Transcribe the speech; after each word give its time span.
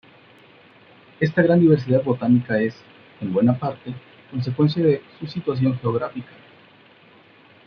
Esta 1.19 1.43
gran 1.43 1.59
diversidad 1.59 2.01
botánica 2.03 2.59
es, 2.59 2.75
en 3.21 3.31
buena 3.31 3.59
parte, 3.59 3.93
consecuencia 4.31 4.83
de 4.83 5.03
su 5.19 5.27
situación 5.27 5.77
geográfica. 5.77 6.31